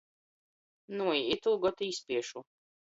Nui, 1.03 1.23
itūgod 1.37 1.87
īspiešu. 1.93 2.49